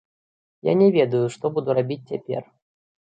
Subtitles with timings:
[0.69, 2.43] Я не ведаю, што буду рабіць цяпер.